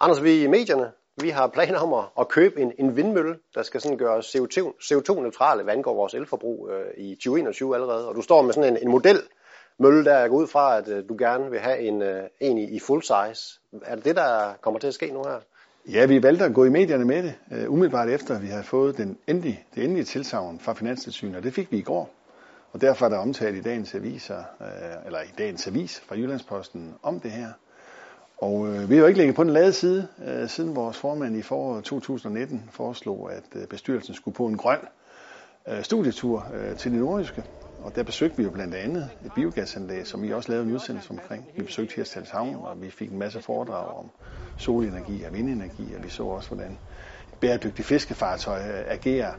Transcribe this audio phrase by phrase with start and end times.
[0.00, 0.92] Anders, vi er i medierne.
[1.20, 4.18] Vi har planer om at, købe en, en vindmølle, der skal sådan gøre
[4.82, 8.08] CO2-neutrale, hvad angår vores elforbrug øh, i 2021 allerede.
[8.08, 9.22] Og du står med sådan en, en model
[9.78, 12.58] mølle, der jeg går ud fra, at øh, du gerne vil have en, øh, en
[12.58, 13.60] i, i full size.
[13.82, 15.40] Er det det, der kommer til at ske nu her?
[15.88, 18.64] Ja, vi valgte at gå i medierne med det, øh, umiddelbart efter, at vi havde
[18.64, 22.10] fået den endelige, det endelige tilsavn fra Finanstilsynet, og det fik vi i går.
[22.72, 26.94] Og derfor er der omtalt i dagens aviser, øh, eller i dagens avis fra Jyllandsposten
[27.02, 27.48] om det her.
[28.38, 31.36] Og øh, vi har jo ikke ligget på den lade side, øh, siden vores formand
[31.36, 34.78] i foråret 2019 foreslog, at øh, bestyrelsen skulle på en grøn
[35.68, 37.44] øh, studietur øh, til det nordiske.
[37.82, 41.10] Og der besøgte vi jo blandt andet et biogasanlæg, som vi også lavede en udsendelse
[41.10, 41.44] omkring.
[41.56, 44.10] Vi besøgte Hirstals Havn, og vi fik en masse foredrag om
[44.56, 46.78] solenergi og vindenergi, og vi så også, hvordan
[47.40, 49.32] bæredygtige fiskefartøj øh, agerer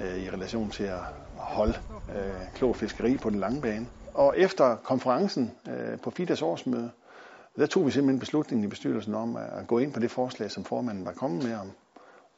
[0.00, 0.98] øh, i relation til at
[1.36, 1.74] holde
[2.08, 3.86] øh, klog fiskeri på den lange bane.
[4.14, 6.90] Og efter konferencen øh, på FIDAs årsmøde,
[7.56, 10.64] der tog vi simpelthen beslutningen i bestyrelsen om at gå ind på det forslag, som
[10.64, 11.72] formanden var kommet med om,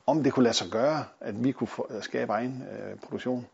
[0.06, 3.46] om det kunne lade sig gøre, at vi kunne øh, skabe egen øh, produktion,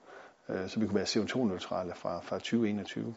[0.49, 3.15] øh, så vi kunne være CO2-neutrale fra, fra 2021.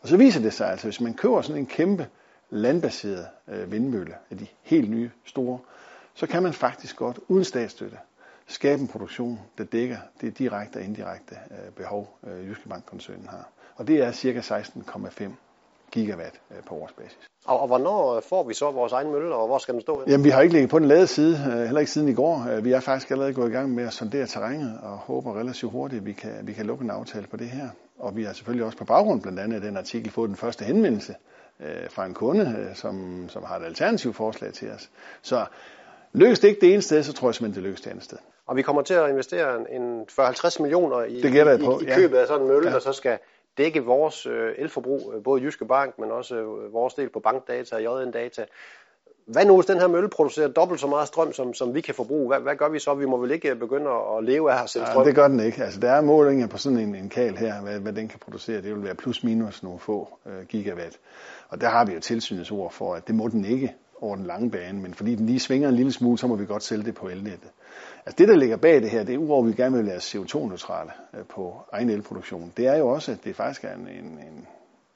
[0.00, 2.08] Og så viser det sig altså, hvis man køber sådan en kæmpe
[2.50, 5.58] landbaseret øh, vindmølle af de helt nye store,
[6.14, 7.98] så kan man faktisk godt uden statsstøtte
[8.46, 13.48] skabe en produktion, der dækker det direkte og indirekte øh, behov, øh, Jyske Bank-koncernen har.
[13.76, 14.60] Og det er ca.
[14.60, 15.30] 16,5
[15.94, 17.18] gigawatt øh, på årsbasis.
[17.46, 20.02] Og, og hvornår får vi så vores egen mølle, og hvor skal den stå?
[20.06, 22.46] Jamen, vi har ikke ligget på den lade side, øh, heller ikke siden i går.
[22.50, 25.72] Øh, vi er faktisk allerede gået i gang med at sondere terrænet, og håber relativt
[25.72, 27.68] hurtigt, at vi kan, vi kan lukke en aftale på det her.
[27.98, 30.64] Og vi har selvfølgelig også på baggrund blandt andet af den artikel fået den første
[30.64, 31.14] henvendelse
[31.60, 34.90] øh, fra en kunde, øh, som, som har et alternativt forslag til os.
[35.22, 35.44] Så
[36.12, 38.18] lykkes det ikke det ene sted, så tror jeg simpelthen, det lykkes det andet sted.
[38.46, 41.80] Og vi kommer til at investere en 40-50 millioner i, det jeg på.
[41.80, 42.22] i, i købet ja.
[42.22, 42.74] af sådan en mølle, ja.
[42.74, 43.18] der så skal
[43.58, 47.76] dække vores øh, elforbrug, øh, både Jyske Bank, men også øh, vores del på bankdata
[47.76, 48.44] og JN Data.
[49.26, 51.94] Hvad nu, hvis den her mølle producerer dobbelt så meget strøm, som, som vi kan
[51.94, 52.28] forbruge?
[52.28, 52.94] Hvad, hvad gør vi så?
[52.94, 55.02] Vi må vel ikke begynde at leve af at sælge strøm?
[55.02, 55.64] Ja, det gør den ikke.
[55.64, 58.62] Altså, der er målinger på sådan en, en kal her, hvad, hvad den kan producere.
[58.62, 61.00] Det vil være plus minus nogle få øh, gigawatt.
[61.48, 63.74] Og der har vi jo tilsynets ord for, at det må den ikke
[64.04, 66.46] over den lange bane, men fordi den lige svinger en lille smule, så må vi
[66.46, 67.50] godt sælge det på elnettet.
[68.06, 69.96] Altså det, der ligger bag det her, det er uover, at vi gerne vil være
[69.96, 72.52] CO2-neutrale øh, på egen elproduktion.
[72.56, 74.46] Det er jo også, at det faktisk er en, en, en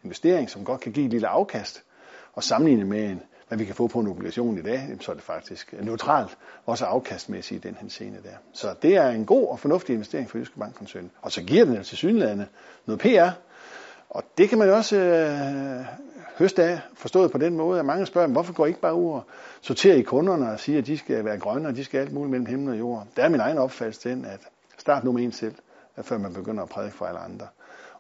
[0.05, 1.83] investering, som godt kan give et lille afkast,
[2.33, 5.15] og sammenlignet med, en, hvad vi kan få på en obligation i dag, så er
[5.15, 8.37] det faktisk øh, neutralt, også afkastmæssigt i den henseende der.
[8.53, 11.11] Så det er en god og fornuftig investering for Jyske Bankkoncernen.
[11.23, 12.47] Og så giver den jo til synlædende
[12.87, 13.31] noget PR,
[14.11, 15.87] og det kan man jo også øh,
[16.39, 19.13] høste af, forstået på den måde, at mange spørger, hvorfor går I ikke bare ud
[19.13, 19.23] og
[19.61, 22.31] sorterer i kunderne og siger, at de skal være grønne, og de skal alt muligt
[22.31, 23.07] mellem himmel og jord.
[23.17, 24.41] Der er min egen opfattelse den, at
[24.79, 25.55] start nu med en selv,
[26.03, 27.47] før man begynder at prædike for alle andre.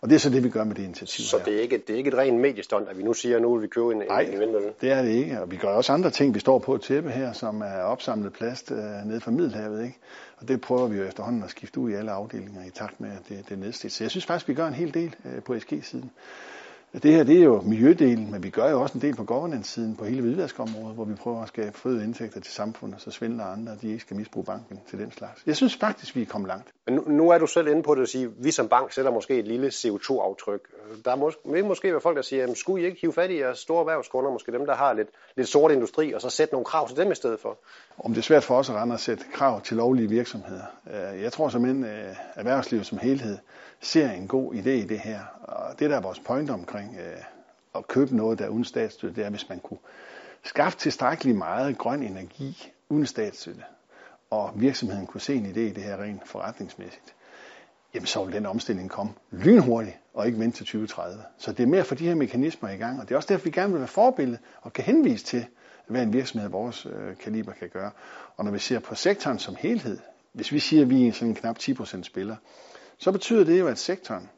[0.00, 1.93] Og det er så det, vi gør med det initiativ Så det er ikke, det
[1.93, 4.03] er ikke et rent mediestund, at vi nu siger, at nu vil vi købe en,
[4.09, 4.72] Nej, en vindmølle?
[4.81, 5.41] det er det ikke.
[5.41, 6.34] Og vi gør også andre ting.
[6.34, 9.82] Vi står på et tæppe her, som er opsamlet plast øh, nede fra Middelhavet.
[9.84, 9.98] Ikke?
[10.37, 13.10] Og det prøver vi jo efterhånden at skifte ud i alle afdelinger i takt med,
[13.10, 13.93] at det, det er nedslidt.
[13.94, 16.10] Så jeg synes faktisk, vi gør en hel del øh, på SG-siden.
[16.93, 19.97] Det her det er jo miljødelen, men vi gør jo også en del på governance-siden
[19.97, 23.76] på hele hvidvaskområdet, hvor vi prøver at skabe føde indtægter til samfundet, så svindler andre
[23.82, 25.43] de ikke skal misbruge banken til den slags.
[25.47, 26.69] Jeg synes faktisk, vi er kommet langt.
[26.88, 28.93] Men nu, nu er du selv inde på det at sige, at vi som bank
[28.93, 30.60] sætter måske et lille CO2-aftryk.
[31.04, 33.31] Der er måske, vil måske være folk, der siger, at skulle I ikke hive fat
[33.31, 36.54] i jeres store erhvervskunder, måske dem, der har lidt, lidt sort industri, og så sætte
[36.54, 37.59] nogle krav til dem i stedet for?
[37.98, 40.62] Om det er svært for os at rende og sætte krav til lovlige virksomheder.
[40.91, 43.38] Øh, jeg tror simpelthen, øh, at erhvervslivet som helhed
[43.81, 45.21] ser en god idé i det her.
[45.43, 47.22] Og det, der er vores point omkring øh,
[47.75, 49.78] at købe noget, der er uden statsstøtte, det er, hvis man kunne
[50.43, 53.62] skaffe tilstrækkeligt meget grøn energi uden statsstøtte,
[54.31, 57.15] og virksomheden kunne se en idé i det her rent forretningsmæssigt,
[57.94, 61.22] jamen så vil den omstilling komme lynhurtigt, og ikke vente til 2030.
[61.39, 63.44] Så det er mere for de her mekanismer i gang, og det er også derfor,
[63.44, 65.47] vi gerne vil være forbillede og kan henvise til,
[65.87, 67.91] hvad en virksomhed af vores øh, kaliber kan gøre.
[68.37, 69.99] Og når vi ser på sektoren som helhed,
[70.33, 72.37] hvis vi siger, at vi er sådan knap 10% spiller,
[72.99, 74.28] så betyder det jo, at sektoren,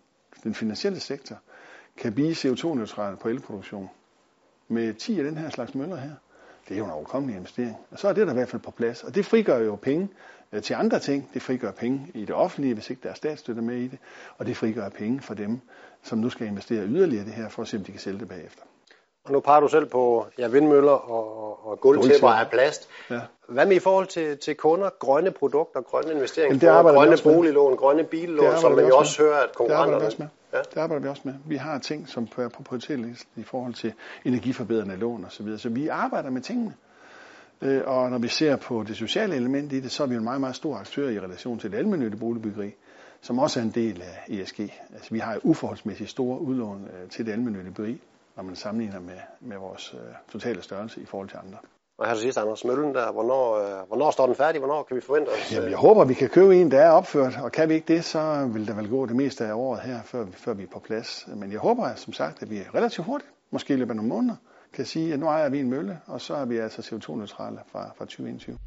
[0.43, 1.37] den finansielle sektor,
[1.97, 3.91] kan blive CO2-neutral på elproduktion
[4.69, 6.15] med 10 af den her slags møller her.
[6.71, 7.77] Det er jo en overkommelig investering.
[7.91, 9.05] Og så er det der i hvert fald på plads.
[9.05, 10.09] Og det frigør jo penge
[10.53, 11.31] øh, til andre ting.
[11.35, 13.99] Det frigør penge i det offentlige, hvis ikke der er statsstøtte med i det.
[14.39, 15.61] Og det frigør penge for dem,
[16.03, 18.19] som nu skal investere yderligere i det her, for at se, om de kan sælge
[18.19, 18.63] det bagefter.
[19.25, 22.89] Og nu peger du selv på ja, vindmøller og, og gulvtæpper af plast.
[23.11, 23.21] Ja.
[23.49, 28.59] Hvad med i forhold til, til kunder, grønne produkter, grønne investeringer, grønne boliglån, grønne billån,
[28.61, 30.05] som man jo også hører, at konkurrenterne...
[30.05, 30.59] Det Ja.
[30.59, 31.35] Det arbejder vi også med.
[31.47, 33.93] Vi har ting, som er på prioritetslisten i forhold til
[34.25, 35.31] energiforbedrende lån osv.
[35.31, 35.59] Så, videre.
[35.59, 36.75] så vi arbejder med tingene.
[37.63, 40.25] Øh, og når vi ser på det sociale element i det, så er vi en
[40.25, 42.75] meget, meget stor aktør i relation til det almindelige boligbyggeri,
[43.21, 44.61] som også er en del af ESG.
[44.95, 48.01] Altså vi har jo uforholdsmæssigt store udlån øh, til det almindelige byggeri,
[48.41, 50.01] når man sammenligner med, med vores øh,
[50.33, 51.59] totale størrelse i forhold til andre.
[51.99, 54.59] Og her til sidst, Anders Møllen der, hvornår, øh, hvornår står den færdig?
[54.59, 55.53] Hvornår kan vi forvente os?
[55.53, 58.05] Jamen, jeg håber, vi kan købe en, der er opført, og kan vi ikke det,
[58.05, 60.79] så vil der vel gå det meste af året her, før, før vi er på
[60.79, 61.29] plads.
[61.37, 64.09] Men jeg håber, som sagt, at vi er relativt hurtigt, måske i løbet af nogle
[64.09, 64.37] måneder,
[64.73, 67.91] kan sige, at nu ejer vi en mølle, og så er vi altså CO2-neutrale fra,
[67.97, 68.59] fra 2021.